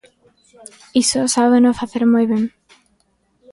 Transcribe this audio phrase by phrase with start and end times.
[1.03, 2.43] Iso sábeno facer moi ben.